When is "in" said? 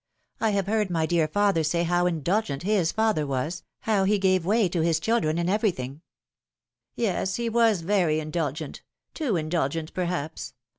5.37-5.47